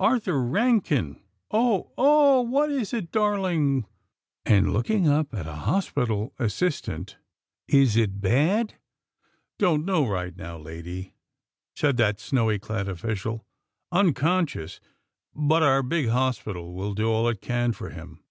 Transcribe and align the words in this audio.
_Arthur 0.02 0.42
Rankin! 0.42 1.20
Oh! 1.50 1.92
Oh! 1.98 2.40
What 2.40 2.70
is 2.70 2.94
it, 2.94 3.12
darling?" 3.12 3.84
and 4.46 4.72
looking 4.72 5.06
up 5.06 5.34
at 5.34 5.46
a 5.46 5.52
hospital 5.68 6.32
assistant, 6.38 7.18
"Is 7.68 7.94
it 7.94 8.22
bad?" 8.22 8.78
"Don't 9.58 9.84
know, 9.84 10.08
right 10.08 10.34
now, 10.34 10.56
lady," 10.56 11.12
said 11.76 11.98
that 11.98 12.18
snowy 12.20 12.58
clad 12.58 12.88
official. 12.88 13.44
"Unconscious. 13.92 14.80
But 15.34 15.62
our 15.62 15.82
big 15.82 16.08
hospital 16.08 16.72
will 16.72 16.94
do 16.94 17.10
all 17.10 17.28
it 17.28 17.42
can 17.42 17.72
for 17.72 17.90
him." 17.90 18.24